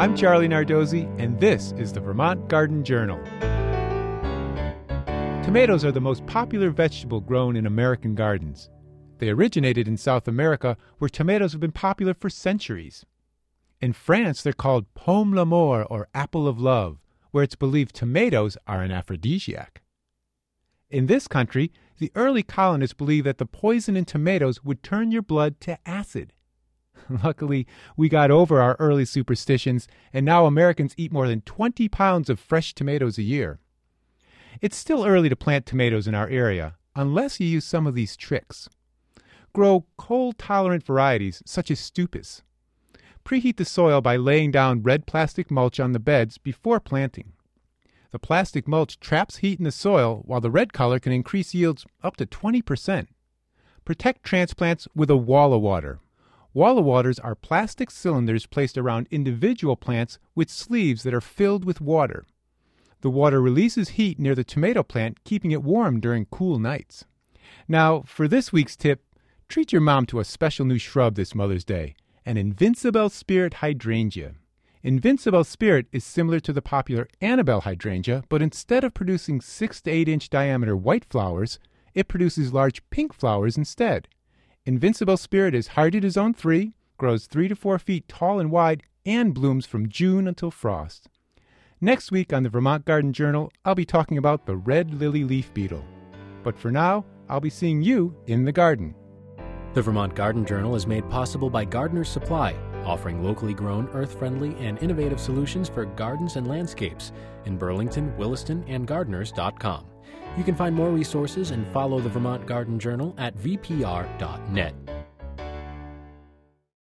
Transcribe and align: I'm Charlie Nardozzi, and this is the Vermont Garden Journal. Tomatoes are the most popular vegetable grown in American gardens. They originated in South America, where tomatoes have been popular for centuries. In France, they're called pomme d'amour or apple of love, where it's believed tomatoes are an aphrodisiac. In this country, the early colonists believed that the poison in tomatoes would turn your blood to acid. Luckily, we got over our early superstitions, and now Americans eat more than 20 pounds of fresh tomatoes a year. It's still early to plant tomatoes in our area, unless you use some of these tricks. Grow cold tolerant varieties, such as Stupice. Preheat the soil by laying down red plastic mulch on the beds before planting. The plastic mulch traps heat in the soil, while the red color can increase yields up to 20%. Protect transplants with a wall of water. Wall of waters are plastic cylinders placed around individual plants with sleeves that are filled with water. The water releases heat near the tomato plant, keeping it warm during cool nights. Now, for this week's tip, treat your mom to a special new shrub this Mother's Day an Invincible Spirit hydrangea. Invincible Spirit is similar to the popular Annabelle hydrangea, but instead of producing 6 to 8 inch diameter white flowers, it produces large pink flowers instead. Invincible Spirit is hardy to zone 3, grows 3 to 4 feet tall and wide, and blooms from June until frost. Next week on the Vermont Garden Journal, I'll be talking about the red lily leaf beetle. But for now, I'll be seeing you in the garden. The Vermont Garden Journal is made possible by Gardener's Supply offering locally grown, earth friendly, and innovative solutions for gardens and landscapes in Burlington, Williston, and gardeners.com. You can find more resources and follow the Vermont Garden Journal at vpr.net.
I'm 0.00 0.16
Charlie 0.16 0.48
Nardozzi, 0.48 1.04
and 1.20 1.38
this 1.38 1.72
is 1.72 1.92
the 1.92 2.00
Vermont 2.00 2.48
Garden 2.48 2.82
Journal. 2.82 3.22
Tomatoes 5.44 5.84
are 5.84 5.92
the 5.92 6.00
most 6.00 6.24
popular 6.24 6.70
vegetable 6.70 7.20
grown 7.20 7.54
in 7.54 7.66
American 7.66 8.14
gardens. 8.14 8.70
They 9.18 9.28
originated 9.28 9.86
in 9.86 9.98
South 9.98 10.26
America, 10.26 10.78
where 10.96 11.10
tomatoes 11.10 11.52
have 11.52 11.60
been 11.60 11.70
popular 11.70 12.14
for 12.14 12.30
centuries. 12.30 13.04
In 13.82 13.92
France, 13.92 14.42
they're 14.42 14.54
called 14.54 14.86
pomme 14.94 15.34
d'amour 15.34 15.84
or 15.84 16.08
apple 16.14 16.48
of 16.48 16.58
love, 16.58 16.96
where 17.30 17.44
it's 17.44 17.54
believed 17.54 17.94
tomatoes 17.94 18.56
are 18.66 18.80
an 18.80 18.90
aphrodisiac. 18.90 19.82
In 20.88 21.08
this 21.08 21.28
country, 21.28 21.72
the 21.98 22.10
early 22.14 22.42
colonists 22.42 22.94
believed 22.94 23.26
that 23.26 23.36
the 23.36 23.44
poison 23.44 23.98
in 23.98 24.06
tomatoes 24.06 24.64
would 24.64 24.82
turn 24.82 25.10
your 25.10 25.20
blood 25.20 25.60
to 25.60 25.78
acid. 25.86 26.32
Luckily, 27.24 27.66
we 27.96 28.08
got 28.08 28.30
over 28.30 28.60
our 28.60 28.76
early 28.78 29.04
superstitions, 29.04 29.88
and 30.12 30.24
now 30.24 30.46
Americans 30.46 30.94
eat 30.96 31.12
more 31.12 31.28
than 31.28 31.40
20 31.42 31.88
pounds 31.88 32.28
of 32.28 32.40
fresh 32.40 32.74
tomatoes 32.74 33.18
a 33.18 33.22
year. 33.22 33.58
It's 34.60 34.76
still 34.76 35.06
early 35.06 35.28
to 35.28 35.36
plant 35.36 35.66
tomatoes 35.66 36.06
in 36.06 36.14
our 36.14 36.28
area, 36.28 36.76
unless 36.94 37.40
you 37.40 37.46
use 37.46 37.64
some 37.64 37.86
of 37.86 37.94
these 37.94 38.16
tricks. 38.16 38.68
Grow 39.52 39.86
cold 39.96 40.38
tolerant 40.38 40.84
varieties, 40.84 41.42
such 41.46 41.70
as 41.70 41.80
Stupice. 41.80 42.42
Preheat 43.24 43.56
the 43.56 43.64
soil 43.64 44.00
by 44.00 44.16
laying 44.16 44.50
down 44.50 44.82
red 44.82 45.06
plastic 45.06 45.50
mulch 45.50 45.78
on 45.80 45.92
the 45.92 45.98
beds 45.98 46.38
before 46.38 46.80
planting. 46.80 47.32
The 48.10 48.18
plastic 48.18 48.66
mulch 48.66 48.98
traps 48.98 49.36
heat 49.38 49.58
in 49.58 49.64
the 49.64 49.70
soil, 49.70 50.22
while 50.24 50.40
the 50.40 50.50
red 50.50 50.72
color 50.72 50.98
can 50.98 51.12
increase 51.12 51.54
yields 51.54 51.86
up 52.02 52.16
to 52.16 52.26
20%. 52.26 53.06
Protect 53.84 54.22
transplants 54.22 54.88
with 54.94 55.10
a 55.10 55.16
wall 55.16 55.52
of 55.52 55.62
water. 55.62 56.00
Wall 56.52 56.78
of 56.78 56.84
waters 56.84 57.18
are 57.20 57.36
plastic 57.36 57.90
cylinders 57.90 58.46
placed 58.46 58.76
around 58.76 59.06
individual 59.10 59.76
plants 59.76 60.18
with 60.34 60.50
sleeves 60.50 61.04
that 61.04 61.14
are 61.14 61.20
filled 61.20 61.64
with 61.64 61.80
water. 61.80 62.24
The 63.02 63.10
water 63.10 63.40
releases 63.40 63.90
heat 63.90 64.18
near 64.18 64.34
the 64.34 64.44
tomato 64.44 64.82
plant, 64.82 65.22
keeping 65.24 65.52
it 65.52 65.62
warm 65.62 66.00
during 66.00 66.26
cool 66.26 66.58
nights. 66.58 67.04
Now, 67.68 68.02
for 68.02 68.26
this 68.26 68.52
week's 68.52 68.76
tip, 68.76 69.04
treat 69.48 69.72
your 69.72 69.80
mom 69.80 70.06
to 70.06 70.18
a 70.18 70.24
special 70.24 70.66
new 70.66 70.78
shrub 70.78 71.14
this 71.14 71.34
Mother's 71.34 71.64
Day 71.64 71.94
an 72.26 72.36
Invincible 72.36 73.08
Spirit 73.08 73.54
hydrangea. 73.54 74.34
Invincible 74.82 75.44
Spirit 75.44 75.86
is 75.92 76.04
similar 76.04 76.40
to 76.40 76.52
the 76.52 76.62
popular 76.62 77.08
Annabelle 77.20 77.62
hydrangea, 77.62 78.24
but 78.28 78.42
instead 78.42 78.84
of 78.84 78.92
producing 78.92 79.40
6 79.40 79.80
to 79.82 79.90
8 79.90 80.08
inch 80.08 80.30
diameter 80.30 80.76
white 80.76 81.04
flowers, 81.04 81.58
it 81.94 82.08
produces 82.08 82.52
large 82.52 82.82
pink 82.90 83.14
flowers 83.14 83.56
instead. 83.56 84.08
Invincible 84.66 85.16
Spirit 85.16 85.54
is 85.54 85.68
hardy 85.68 86.00
to 86.00 86.10
zone 86.10 86.34
3, 86.34 86.74
grows 86.98 87.26
3 87.26 87.48
to 87.48 87.56
4 87.56 87.78
feet 87.78 88.06
tall 88.08 88.38
and 88.38 88.50
wide, 88.50 88.82
and 89.06 89.32
blooms 89.32 89.64
from 89.64 89.88
June 89.88 90.28
until 90.28 90.50
frost. 90.50 91.08
Next 91.80 92.12
week 92.12 92.30
on 92.30 92.42
the 92.42 92.50
Vermont 92.50 92.84
Garden 92.84 93.14
Journal, 93.14 93.50
I'll 93.64 93.74
be 93.74 93.86
talking 93.86 94.18
about 94.18 94.44
the 94.44 94.56
red 94.56 94.92
lily 94.92 95.24
leaf 95.24 95.52
beetle. 95.54 95.84
But 96.42 96.58
for 96.58 96.70
now, 96.70 97.06
I'll 97.28 97.40
be 97.40 97.48
seeing 97.48 97.80
you 97.80 98.14
in 98.26 98.44
the 98.44 98.52
garden. 98.52 98.94
The 99.72 99.80
Vermont 99.80 100.14
Garden 100.14 100.44
Journal 100.44 100.74
is 100.74 100.86
made 100.86 101.08
possible 101.08 101.48
by 101.48 101.64
Gardener's 101.64 102.10
Supply 102.10 102.54
offering 102.84 103.22
locally 103.22 103.54
grown, 103.54 103.88
earth 103.92 104.18
friendly, 104.18 104.54
and 104.56 104.82
innovative 104.82 105.20
solutions 105.20 105.68
for 105.68 105.84
gardens 105.84 106.36
and 106.36 106.46
landscapes 106.46 107.12
in 107.44 107.56
Burlington, 107.56 108.16
Williston, 108.16 108.64
and 108.68 108.86
gardeners.com. 108.86 109.86
You 110.36 110.44
can 110.44 110.54
find 110.54 110.74
more 110.74 110.90
resources 110.90 111.50
and 111.50 111.66
follow 111.72 112.00
the 112.00 112.08
Vermont 112.08 112.46
Garden 112.46 112.78
Journal 112.78 113.14
at 113.18 113.36
vpr.net. 113.36 114.74